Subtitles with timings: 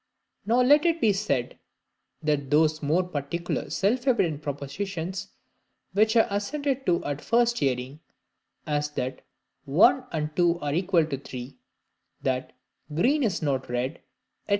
[0.47, 1.59] Nor let it be said,
[2.23, 5.27] that those more particular self evident propositions,
[5.93, 7.99] which are assented to at first hearing,
[8.65, 9.21] as that
[9.65, 11.59] "one and two are equal to three,"
[12.23, 12.53] that
[12.91, 14.01] "green is not red,"
[14.47, 14.49] &c.